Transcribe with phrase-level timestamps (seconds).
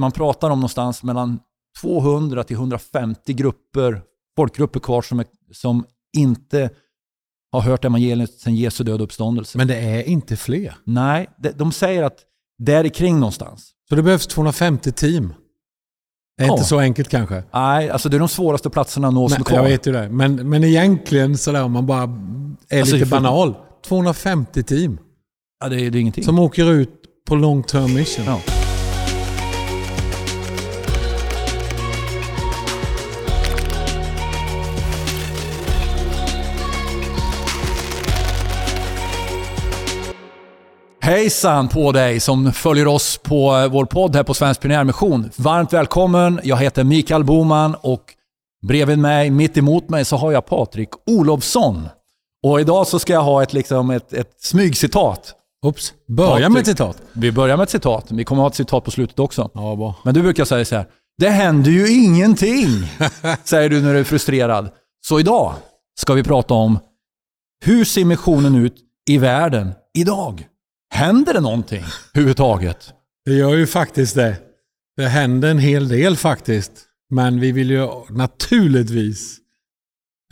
[0.00, 1.38] man pratar om någonstans mellan
[1.80, 4.02] 200 till 150 grupper,
[4.36, 5.84] folkgrupper kvar som, är, som
[6.16, 6.70] inte
[7.52, 9.58] har hört evangeliet sedan Jesu död och uppståndelse.
[9.58, 10.74] Men det är inte fler.
[10.84, 12.18] Nej, de, säger att
[12.58, 13.70] där kring någonstans.
[13.88, 15.32] Så det behövs 250 team.
[16.36, 16.52] Det är Ja.
[16.52, 17.44] inte så enkelt kanske.
[17.52, 19.56] Nej, alltså det är de svåraste platserna att nå som är kvar.
[19.56, 20.08] jag vet ju det.
[20.08, 22.02] Men, men egentligen sådär om man bara
[22.68, 23.54] är Alltså, lite för- banal.
[23.86, 24.98] 250 team
[25.60, 26.24] Ja, det, är, det är ingenting.
[26.24, 26.90] som åker ut
[27.28, 28.24] på long term mission.
[28.24, 28.40] Ja.
[41.10, 45.30] Hejsan på dig som följer oss på eh, vår podd här på Svensk Pionjärmission.
[45.36, 46.40] Varmt välkommen.
[46.44, 48.14] Jag heter Mikael Boman och
[48.66, 51.88] bredvid mig, mitt emot mig, så har jag Patrik Olofsson.
[52.42, 55.34] Och idag så ska jag ha ett, liksom ett, ett smygcitat.
[55.66, 55.92] Oops.
[56.08, 56.48] Börja Patrik.
[56.48, 57.02] med ett citat.
[57.12, 58.06] Vi börjar med ett citat.
[58.08, 59.50] Vi kommer ha ett citat på slutet också.
[59.54, 59.94] Ja, bra.
[60.04, 60.86] Men du brukar säga så här.
[61.18, 62.68] Det händer ju ingenting,
[63.44, 64.70] säger du när du är frustrerad.
[65.06, 65.54] Så idag
[66.00, 66.78] ska vi prata om
[67.64, 68.76] hur ser missionen ut
[69.08, 70.46] i världen idag?
[71.00, 71.84] Händer det någonting
[72.14, 72.92] överhuvudtaget?
[73.24, 74.36] Det gör ju faktiskt det.
[74.96, 76.72] Det händer en hel del faktiskt.
[77.10, 79.38] Men vi vill ju naturligtvis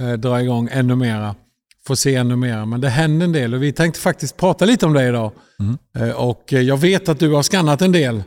[0.01, 1.35] eh, dra igång ännu mera.
[1.87, 2.67] Få se ännu mera.
[2.67, 5.33] Men det händer en del och vi tänkte faktiskt prata lite om det idag.
[5.61, 5.79] Mm.
[5.99, 8.23] Eh, och eh, jag vet att du har skannat en del.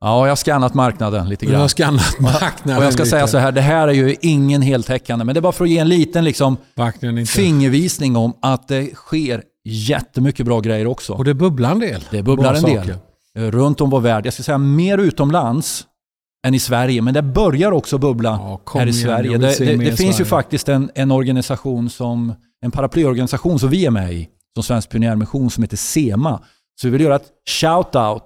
[0.00, 1.68] Ja, jag har skannat marknaden lite Du har grann.
[1.68, 3.10] skannat marknaden Och jag ska lite.
[3.10, 5.70] säga så här, det här är ju ingen heltäckande, men det är bara för att
[5.70, 6.56] ge en liten liksom,
[7.26, 11.12] fingervisning om att det sker jättemycket bra grejer också.
[11.12, 12.04] Och det bubblar en del.
[12.10, 12.76] Det bubblar en del.
[12.76, 12.96] saker.
[13.38, 14.26] Eh, runt om vår värld.
[14.26, 15.86] Jag ska säga mer utomlands
[16.46, 19.38] än i Sverige, men det börjar också bubbla Ja, här i Sverige.
[19.38, 20.24] Det, det, det finns ju Sverige.
[20.24, 25.50] faktiskt en, en organisation som, en paraplyorganisation som vi är med i, som Svensk Pionjärmission,
[25.50, 26.40] som heter SEMA.
[26.80, 28.22] Så vi vill göra ett shout-out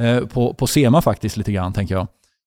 [0.00, 2.06] eh, på, på SEMA faktiskt lite grann, tänker jag.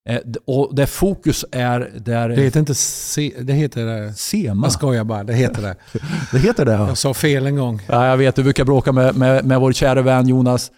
[0.09, 2.29] Eh, och där fokus är där...
[2.29, 4.13] Det heter inte se, det heter det.
[4.13, 4.65] SEMA?
[4.65, 5.75] Jag skojar bara, det heter det.
[6.31, 6.87] Det heter det, ja.
[6.87, 7.81] Jag sa fel en gång.
[7.87, 8.05] ja.
[8.07, 10.71] Jag vet, du brukar bråka med, med, med vår kära vän Jonas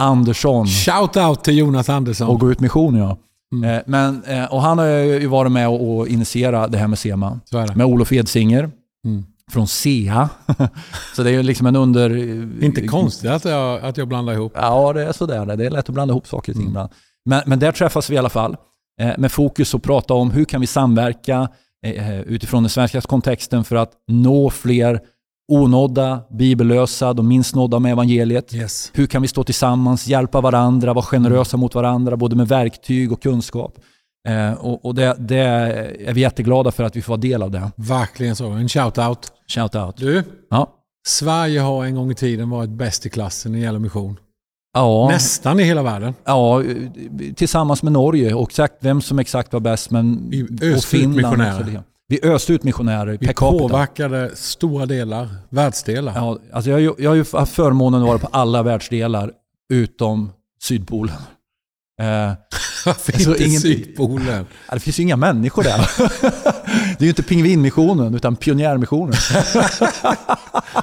[0.00, 0.66] Andersson.
[0.66, 2.28] Shout out till Jonas Andersson.
[2.28, 3.18] Och gå ut mission ja.
[3.52, 3.70] Mm.
[3.76, 7.40] Eh, Men, eh, och han har ju varit med och, initierat det här med SEMA.
[7.74, 8.70] Med Olof Edsinger
[9.04, 9.24] Mm.
[9.52, 10.28] från SEA.
[11.16, 12.16] så det är ju liksom en under...
[12.64, 14.52] Inte konstigt att jag, att jag blandar ihop.
[14.56, 15.56] Ja, det är sådär.
[15.56, 16.70] Det är lätt att blanda ihop saker och ting Mm.
[16.70, 16.90] ibland.
[17.24, 18.58] Men, men där träffas vi i alla fall eh,
[18.98, 21.48] med fokus och prata om hur kan vi samverka
[21.86, 25.00] eh, utifrån den svenska kontexten för att nå fler
[25.52, 28.54] onådda, bibellösa, de minst nådda med evangeliet.
[28.54, 28.90] Yes.
[28.94, 33.22] Hur kan vi stå tillsammans, hjälpa varandra, vara generösa mot varandra, både med verktyg och
[33.22, 33.78] kunskap.
[34.28, 37.50] Eh, och och det, det är vi jätteglada för att vi får vara del av
[37.50, 37.70] det.
[37.76, 38.50] Verkligen så.
[38.50, 39.32] En shout out.
[39.48, 39.96] Shout out.
[39.96, 40.74] Du, Ja.
[41.06, 44.16] Sverige har en gång i tiden varit bäst i klassen när det gäller mission.
[44.74, 46.14] Ja, Nästan i hela världen.
[46.24, 46.62] ja,
[47.36, 49.90] tillsammans med Norge och exakt vem som exakt var bäst.
[49.90, 51.16] Men, Vi och öste ut.
[52.08, 53.58] Vi öste ut missionärer Vi per capita.
[53.58, 56.12] påverkade stora delar, världsdelar.
[56.16, 59.32] Ja, alltså jag, jag har ju haft förmånen att vara på alla världsdelar
[59.72, 61.14] utom Sydpolen.
[62.00, 62.06] Eh,
[62.86, 64.46] Varför Alltså, inte ingen- Sydpolen?
[64.68, 65.78] Ja, det finns ju inga människor där.
[66.98, 69.14] det är ju inte pingvinmissionen, utan pionjärmissionen.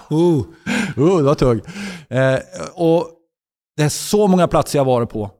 [0.10, 0.44] Oh,
[0.98, 1.66] Oh, det var tungt.
[2.10, 2.36] Eh,
[2.74, 3.08] och
[3.78, 5.32] det är så många platser jag varit på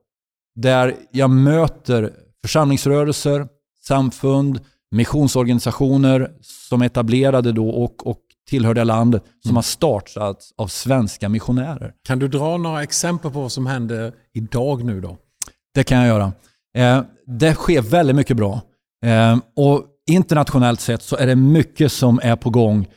[0.56, 3.48] där jag möter församlingsrörelser,
[3.88, 4.60] samfund,
[4.92, 8.18] missionsorganisationer som är etablerade då och, och
[8.50, 9.56] tillhör det landet som Mm.
[9.56, 11.94] har startats av svenska missionärer.
[12.08, 15.18] kan du dra några exempel på vad som händer idag nu då?
[15.74, 16.34] Det kan jag göra.
[16.78, 18.62] Eh, det sker väldigt mycket bra.
[19.06, 22.88] Eh, och internationellt sett så är det mycket som är på gång.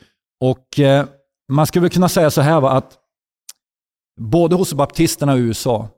[0.41, 1.05] Och eh,
[1.51, 2.93] man skulle väl kunna säga så här va, att
[4.19, 5.89] både hos baptisterna i USA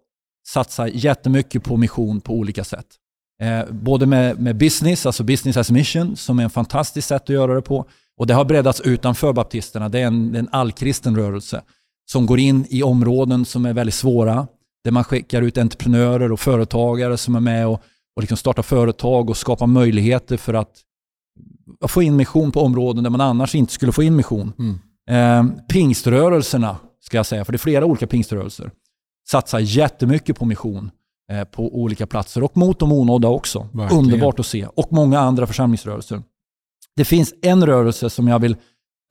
[0.48, 2.86] satsar jättemycket på mission på olika sätt.
[3.42, 7.30] Eh, både med, med business, alltså business as mission, som är en fantastiskt sätt att
[7.30, 7.86] göra det på.
[8.18, 9.90] Och det har breddats utanför baptisterna.
[9.90, 11.62] Det är en, en allkristen rörelse
[12.12, 14.48] som går in i områden som är väldigt svåra.
[14.84, 17.82] Där man skickar ut entreprenörer och företagare som är med och,
[18.16, 20.72] och liksom startar företag och skapar möjligheter för att
[21.88, 24.54] få in mission på områden där man annars inte skulle få in mission.
[24.60, 24.80] Mm.
[25.10, 28.72] Eh, pingströrelserna, ska jag säga, för det är flera olika pingströrelser,
[29.30, 30.92] satsar jättemycket på mission
[31.32, 33.68] eh, på olika platser och mot de onådda också.
[33.74, 34.04] Verkligen.
[34.04, 34.66] Underbart att se.
[34.66, 36.24] Och många andra församlingsrörelser.
[36.96, 38.56] Det finns en rörelse som jag vill,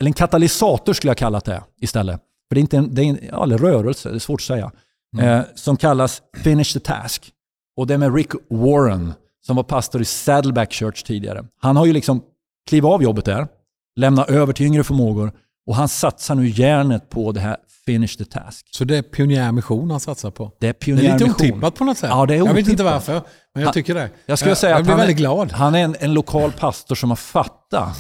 [0.01, 2.21] eller en katalysator skulle jag kalla det istället.
[2.49, 4.45] För det är inte en, det är en ja, eller rörelse, det är svårt att
[4.45, 4.73] säga.
[5.19, 5.39] Mm.
[5.39, 7.33] Eh, som kallas Finish the Task.
[7.77, 9.13] Och det är med Rick Warren
[9.47, 11.45] som var pastor i Saddleback Church tidigare.
[11.61, 12.23] Han har ju liksom
[12.69, 13.49] klivit av jobbet där,
[13.97, 15.33] lämnat över till yngre förmågor
[15.67, 17.57] Och han satsar nu järnet på det här
[17.87, 18.67] Finish the Task.
[18.71, 20.53] Så det är pionjärmission han satsar på?
[20.61, 21.31] Det är Det är lite pionjärmission.
[21.31, 22.11] otippat på något sätt.
[22.11, 23.23] Ja, det är Jag vet inte varför, men
[23.55, 24.11] jag Han- tycker det.
[24.27, 25.53] Jag skulle säga jag att blir han väldigt är, glad.
[25.53, 27.97] han är en, en lokal pastor som har fattat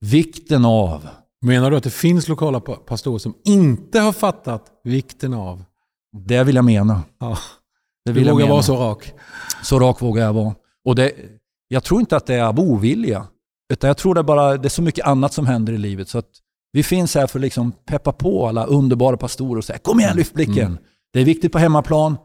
[0.00, 1.08] vikten av
[1.44, 5.64] Menar du att det finns lokala pa- pastorer som inte har fattat vikten av...
[6.26, 7.02] det vill jag mena.
[7.20, 7.38] Ja,
[8.04, 9.12] Det du vill jag vågar vara så rak.
[9.62, 10.54] Så rak vågar jag vara.
[10.84, 11.12] Och det,
[11.68, 13.26] jag tror inte att det är av ovilja.
[13.72, 16.08] Utan jag tror det är bara det är så mycket annat som händer i livet.
[16.08, 16.28] Så att
[16.72, 20.16] vi finns här för att liksom peppa på alla underbara pastorer och säga kom igen,
[20.16, 20.66] lyft blicken.
[20.66, 20.78] Mm.
[21.12, 22.16] Det är viktigt på hemmaplan,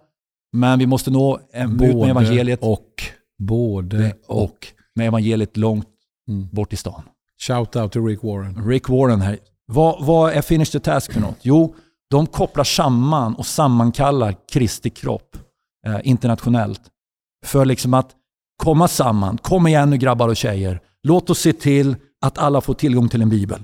[0.53, 3.03] men vi måste nå en- ut med evangeliet, och.
[3.39, 4.67] Både och.
[4.95, 5.87] med evangeliet långt
[6.29, 6.47] Mm.
[6.51, 7.01] bort i stan.
[7.47, 8.65] Shout out till Rick Warren.
[8.67, 9.37] Rick Warren här.
[9.65, 11.37] Vad, vad är Finish the Task för något?
[11.41, 11.75] Jo,
[12.09, 15.37] de kopplar samman och sammankallar Kristi kropp
[15.87, 16.81] eh, internationellt.
[17.45, 18.09] För liksom att
[18.63, 19.37] komma samman.
[19.37, 20.79] Kom igen nu grabbar och tjejer.
[21.03, 23.63] Låt oss se till att alla får tillgång till en bibel.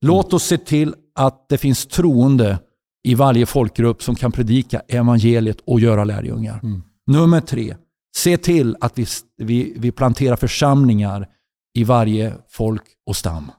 [0.00, 2.58] Låt oss se till att det finns troende
[3.04, 6.60] i varje folkgrupp som kan predika evangeliet och göra lärjungar.
[6.62, 6.82] Mm.
[7.06, 7.76] Nummer tre,
[8.16, 9.06] se till att vi,
[9.36, 11.28] vi, vi planterar församlingar
[11.74, 13.50] i varje folk och stam.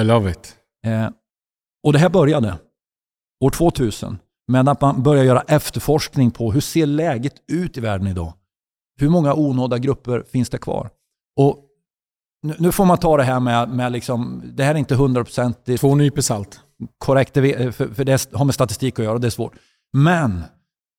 [0.00, 0.56] I love it.
[0.86, 1.10] Eh,
[1.86, 2.58] och det här började
[3.44, 4.18] år 2000
[4.48, 8.32] med att man började göra efterforskning på hur ser läget ut i världen idag?
[9.00, 10.90] Hur många onådda grupper finns det kvar?
[11.36, 11.64] Och
[12.42, 15.80] nu, nu får man ta det här med, med liksom, det här är inte hundraprocentigt
[15.80, 16.60] Två nypor salt.
[16.98, 19.54] korrekt, det för, för det har med statistik att göra och det är svårt.
[19.92, 20.42] Men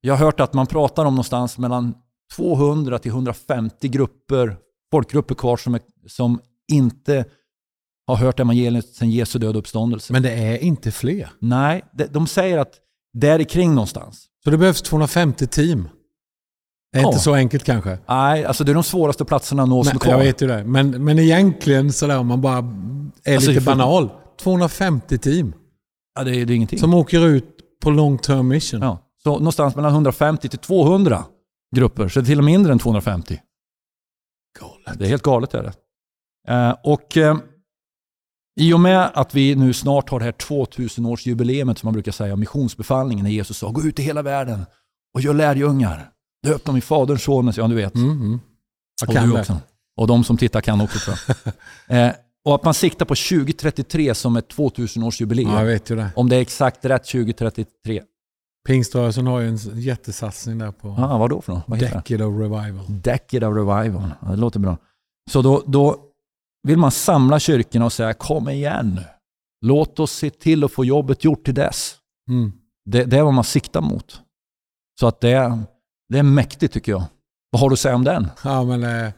[0.01, 1.94] jag har hört att man pratar om någonstans mellan
[2.36, 4.57] 200 till 150 grupper,
[4.91, 6.39] folkgrupper kvar som, är, som
[6.71, 7.25] inte
[8.07, 10.13] har hört evangeliet sedan Jesu död och uppståndelse.
[10.13, 11.31] Men det är inte fler.
[11.39, 12.74] Nej, de, de säger att
[13.13, 14.25] där är kring någonstans.
[14.44, 15.89] Så det behövs 250 team.
[16.91, 17.07] Det är Ja.
[17.07, 18.00] inte så enkelt kanske.
[18.07, 20.12] Nej, alltså det är de svåraste platserna att nå som är kvar.
[20.12, 20.63] jag vet ju det.
[20.63, 22.57] Men, men egentligen sådär om man bara
[23.24, 24.09] är Alltså, lite banal.
[24.41, 25.53] 250 team
[26.15, 26.80] Ja, det, är, det är ingenting.
[26.80, 27.45] som åker ut
[27.83, 28.81] på long term mission.
[28.81, 28.97] Ja.
[29.24, 31.24] Så någonstans mellan 150 till 200
[31.75, 33.39] grupper, så det är till och med mindre än 250.
[34.59, 35.00] Galet.
[35.00, 35.53] Det är helt galet.
[35.53, 35.74] Är det.
[36.53, 37.38] Eh, och eh,
[38.59, 42.35] I och med att vi nu snart har det här 2000-årsjubileumet som man brukar säga,
[42.35, 44.65] missionsbefallningen när Jesus sa gå ut i hela världen
[45.13, 46.09] och gör lärjungar.
[46.44, 47.95] Döp dem i Faderns, Sonens, ja du vet.
[47.95, 48.39] Mm, mm.
[49.01, 49.39] Jag och kan du det.
[49.39, 49.57] också.
[49.97, 51.18] Och de som tittar kan också tror
[51.88, 52.07] jag.
[52.07, 52.13] eh,
[52.45, 55.51] och att man siktar på 2033 som ett 2000-årsjubileum.
[55.51, 56.09] Ja, jag vet ju det.
[56.15, 58.03] Om det är exakt rätt 2033.
[58.68, 61.63] Pingströrelsen har ju en jättesatsning där på Ah, vad då för något?
[61.68, 62.15] Vad heter det?
[62.15, 62.85] Decade of Revival.
[63.01, 64.12] Decade of Revival.
[64.21, 64.77] Ja, det låter bra.
[65.31, 65.97] Så då, då
[66.68, 69.03] vill man samla kyrkorna och säga kom igen nu.
[69.65, 71.95] Låt oss se till att få jobbet gjort till dess.
[72.30, 72.51] Mm.
[72.85, 74.21] Det, det är vad man siktar mot.
[75.00, 75.59] Så att det, är-
[76.09, 77.03] det är mäktigt tycker jag.
[77.51, 78.27] Vad har du att säga om den?
[78.44, 79.11] Ja, men eh,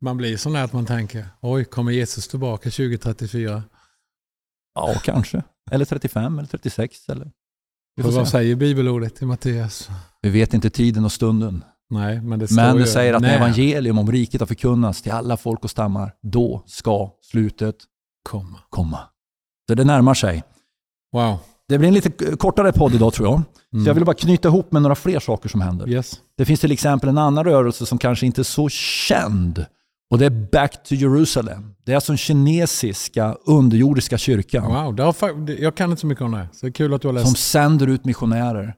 [0.00, 3.62] man blir sån här att man tänker, oj, kommer Jesus tillbaka 2034?
[4.74, 5.42] Ja, kanske.
[5.70, 7.08] Eller 35 eller 36.
[7.08, 7.30] Eller.
[8.02, 9.88] För vad säger bibelordet i Matteus?
[10.22, 11.64] Vi vet inte tiden och stunden.
[11.90, 15.02] Nej, men det står Men ju det säger att när evangelium om riket har förkunnats
[15.02, 17.76] till alla folk och stammar, då ska slutet
[18.22, 18.58] komma.
[18.70, 19.00] komma.
[19.68, 20.44] Så det närmar sig.
[21.12, 21.38] Wow.
[21.68, 23.42] Det blir en lite kortare podd idag tror jag.
[23.72, 23.84] Mm.
[23.84, 25.88] Så jag vill bara knyta ihop med några fler saker som händer.
[25.88, 26.20] Yes.
[26.36, 29.66] Det finns till exempel en annan rörelse som kanske inte är så känd.
[30.10, 31.74] Och det är Back to Jerusalem.
[31.84, 36.32] Det är alltså den kinesiska underjordiska kyrkan Wow, har, jag kan inte så mycket om
[36.32, 36.48] det.
[36.52, 37.26] Så det är kul att du har läst.
[37.26, 38.74] som sänder ut missionärer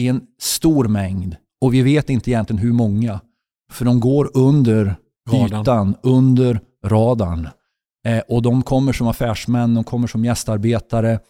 [0.00, 1.36] i en stor mängd.
[1.60, 3.20] Och vi vet inte egentligen hur många.
[3.72, 4.96] För de går under
[5.30, 5.60] Radarn.
[5.60, 7.48] ytan, under radarn.
[8.06, 11.20] Eh, och de kommer som affärsmän, de kommer som gästarbetare.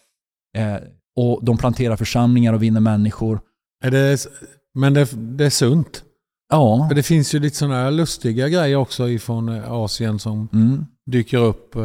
[0.57, 0.75] Eh,
[1.15, 3.39] och de planterar församlingar och vinner människor.
[3.83, 4.27] Är det,
[4.75, 6.03] men det, det är sunt.
[6.49, 10.47] Ja, För det finns ju lite sådana här lustiga grejer också ifrån eh, Asien som
[10.53, 11.75] mm, dyker upp.
[11.75, 11.81] Eh,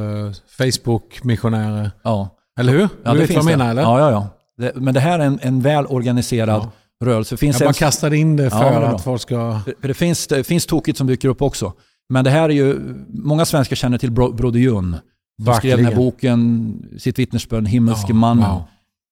[0.58, 1.90] Facebook-missionärer.
[2.04, 2.34] ja.
[2.60, 2.88] Eller hur?
[3.04, 3.56] ja du vet vad jag det.
[3.56, 3.82] menar eller?
[3.82, 4.28] Ja, ja, ja.
[4.58, 6.70] Det, men det här är en, en väl organiserad Ja.
[7.06, 7.36] rörelse.
[7.36, 9.60] Finns Jag bara en, kastade in det för Ja, att folk ska...
[9.80, 11.72] för det, finns, det finns tokigt som dyker upp också.
[12.08, 14.96] Men det här är ju, många svenskar känner till Bro, Broder Jun.
[15.44, 18.50] Som skrev den här boken, sitt vittnesbörd, Himmelske Ja, mannen.
[18.50, 18.62] wow.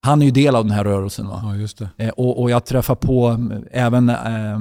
[0.02, 1.28] Han är ju del av den här rörelsen.
[1.28, 1.40] Va?
[1.45, 1.88] Ja, just det.
[1.97, 3.28] Eh, och, och jag träffar på
[3.73, 4.59] eh, även eh,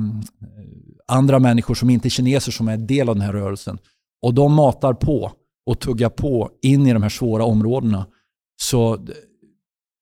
[1.07, 3.77] andra människor som inte är kineser som är del av den här rörelsen.
[4.21, 5.31] Och de matar på
[5.65, 8.05] och tuggar på in i de här svåra områdena.
[8.61, 9.13] Så d-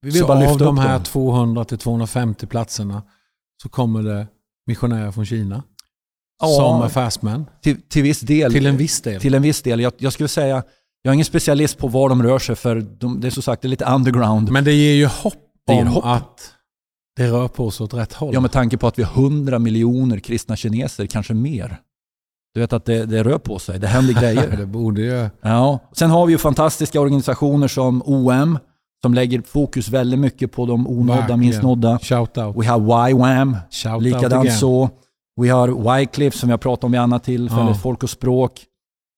[0.01, 1.03] vi vill Så bara av lyfta de upp här dem.
[1.03, 3.03] 200 till 250 platserna
[3.61, 4.27] så kommer det
[4.67, 5.63] missionärer från Kina
[6.41, 6.47] Ja.
[6.47, 7.45] som affärsmän.
[7.61, 8.51] Till, till viss del.
[8.53, 9.21] Till en viss del.
[9.21, 9.79] Till en viss del.
[9.79, 10.63] Jag, jag skulle säga,
[11.05, 13.61] jag är ingen specialist på var de rör sig för de, det är som sagt
[13.61, 14.51] det är lite underground.
[14.51, 15.33] Men det ger ju hopp
[15.67, 16.05] Det om hopp.
[16.05, 16.53] att
[17.15, 18.33] det rör på sig åt rätt håll.
[18.33, 21.77] Ja, med tanke på att vi har 100 miljoner kristna kineser, kanske mer.
[22.53, 24.57] Du vet att det, det rör på sig, det händer grejer.
[24.57, 25.29] det borde ju.
[25.41, 25.79] Ja.
[25.91, 28.59] Sen har vi ju fantastiska organisationer som OM,
[29.01, 31.61] som lägger fokus väldigt mycket på de onådda, minst
[32.01, 32.57] Shout out.
[32.57, 34.89] We have YWAM, Shout likadant så.
[35.41, 37.73] We har Wycliffe som vi har pratat om vid annat tillfälle, Ja.
[37.73, 38.65] Folk och språk.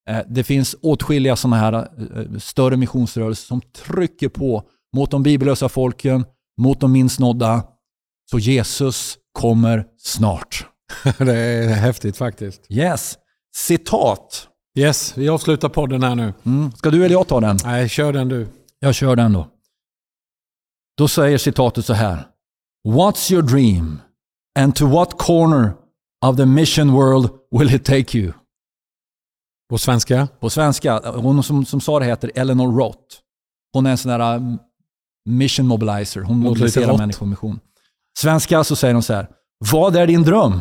[0.10, 4.64] Eh, Det finns åtskilliga sådana här eh, större missionsrörelser som trycker på
[4.96, 6.26] mot de bibellösa folken,
[6.62, 7.64] mot de minst nådda.
[8.32, 10.68] Så Jesus kommer snart.
[11.18, 12.62] det är häftigt faktiskt.
[12.70, 13.18] Yes.
[13.56, 14.48] Citat.
[14.78, 16.34] Yes, vi avslutar podden här nu.
[16.46, 16.72] Mm.
[16.72, 17.58] Ska du eller jag ta den?
[17.64, 18.48] Nej, kör den du.
[18.80, 19.48] Jag kör den då.
[20.98, 22.28] Då säger citatet så här.
[22.88, 24.00] What's your dream?
[24.60, 25.74] And to what corner
[26.26, 28.34] of the mission world will it take you?
[29.70, 30.28] På svenska?
[30.40, 33.00] På svenska, hon som, som sa det heter Eleanor Roth.
[33.74, 34.58] Hon är en sån där um,
[35.30, 36.22] mission mobilizer.
[36.22, 37.60] Hon mobiliserar människor mission.
[38.20, 39.28] Svenska så säger hon så här.
[39.72, 40.60] Vad är din dröm?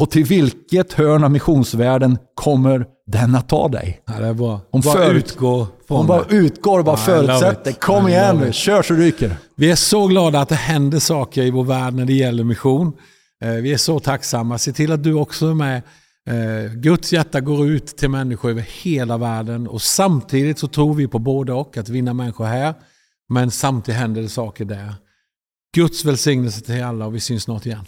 [0.00, 4.02] Och till vilket hörn av missionsvärlden kommer den att ta dig?
[4.06, 4.60] Ja, det är bra.
[4.70, 7.72] Hon bara förut- utgå från Hon bara utgår och bara love förutsätter.
[7.72, 9.36] Kom igen nu, kör så ryker.
[9.56, 12.92] Vi är så glada att det händer saker i vår värld när det gäller mission.
[13.44, 14.58] Eh, Vi är så tacksamma.
[14.58, 15.82] Se till att du också är med.
[16.30, 21.08] Eh, Guds hjärta går ut till människor över hela världen och samtidigt så tror vi
[21.08, 22.74] på både och, att vinna människor här.
[23.28, 24.94] Men samtidigt händer det saker där.
[25.74, 27.84] Guds välsignelse till alla och vi syns snart igen.